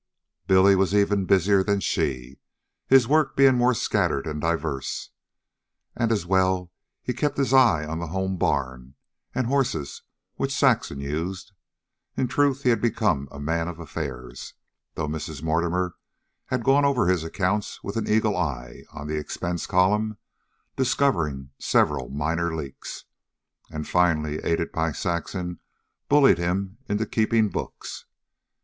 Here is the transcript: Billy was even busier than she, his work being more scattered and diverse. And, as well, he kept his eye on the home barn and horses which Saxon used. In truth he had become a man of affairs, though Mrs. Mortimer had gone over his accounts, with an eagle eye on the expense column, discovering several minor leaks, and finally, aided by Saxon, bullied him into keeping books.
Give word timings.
Billy 0.47 0.75
was 0.75 0.95
even 0.95 1.25
busier 1.27 1.63
than 1.63 1.79
she, 1.79 2.39
his 2.87 3.07
work 3.07 3.35
being 3.35 3.53
more 3.53 3.75
scattered 3.75 4.25
and 4.25 4.41
diverse. 4.41 5.11
And, 5.95 6.11
as 6.11 6.25
well, 6.25 6.71
he 7.03 7.13
kept 7.13 7.37
his 7.37 7.53
eye 7.53 7.85
on 7.85 7.99
the 7.99 8.07
home 8.07 8.37
barn 8.37 8.95
and 9.35 9.45
horses 9.45 10.01
which 10.37 10.57
Saxon 10.57 10.99
used. 10.99 11.51
In 12.17 12.27
truth 12.27 12.63
he 12.63 12.69
had 12.69 12.81
become 12.81 13.27
a 13.29 13.39
man 13.39 13.67
of 13.67 13.79
affairs, 13.79 14.55
though 14.95 15.07
Mrs. 15.07 15.43
Mortimer 15.43 15.93
had 16.47 16.63
gone 16.63 16.83
over 16.83 17.05
his 17.05 17.23
accounts, 17.23 17.83
with 17.83 17.95
an 17.95 18.09
eagle 18.09 18.35
eye 18.35 18.81
on 18.91 19.05
the 19.05 19.17
expense 19.19 19.67
column, 19.67 20.17
discovering 20.75 21.51
several 21.59 22.09
minor 22.09 22.55
leaks, 22.55 23.05
and 23.69 23.87
finally, 23.87 24.39
aided 24.43 24.71
by 24.71 24.91
Saxon, 24.93 25.59
bullied 26.09 26.39
him 26.39 26.79
into 26.89 27.05
keeping 27.05 27.49
books. 27.49 28.05